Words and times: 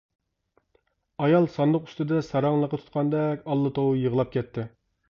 ئايال 1.25 1.45
ساندۇق 1.57 1.85
ئۈستىدە 1.89 2.25
ساراڭلىقى 2.29 2.83
تۇتقاندەك 2.83 3.47
ئاللا-توۋا 3.47 3.97
يىغلاپ 4.07 4.39
كەتتى. 4.41 4.69